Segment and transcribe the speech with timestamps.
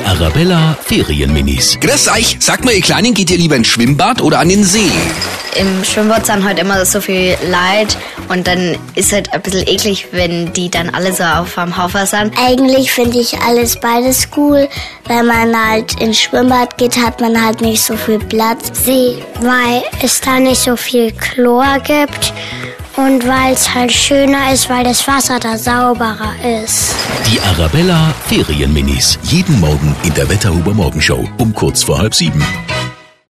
[0.00, 1.76] Arabella Ferienminis.
[1.80, 4.90] Grüß euch, sag mal, ihr Kleinen, geht ihr lieber ins Schwimmbad oder an den See?
[5.56, 7.98] Im Schwimmbad sind halt immer so viel Leid
[8.28, 12.06] und dann ist halt ein bisschen eklig, wenn die dann alle so auf am Haufen
[12.06, 12.32] sind.
[12.38, 14.68] Eigentlich finde ich alles beides cool.
[15.06, 18.70] Wenn man halt ins Schwimmbad geht, hat man halt nicht so viel Platz.
[18.84, 22.32] See, weil es da nicht so viel Chlor gibt
[22.96, 26.94] und weil es halt schöner ist, weil das Wasser da sauberer ist.
[27.26, 29.18] Die Arabella Ferienminis.
[29.22, 32.44] Jeden Morgen in der Wetterhuber Morgenshow um kurz vor halb sieben.